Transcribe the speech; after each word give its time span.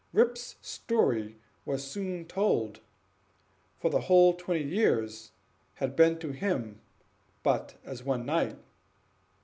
Rip's 0.13 0.55
story 0.61 1.35
was 1.63 1.85
soon 1.85 2.25
told, 2.25 2.79
for 3.77 3.91
the 3.91 4.01
whole 4.01 4.33
twenty 4.33 4.63
years 4.63 5.31
had 5.75 5.95
been 5.95 6.17
to 6.17 6.31
him 6.31 6.81
but 7.43 7.75
as 7.85 8.01
one 8.03 8.25
night. 8.25 8.57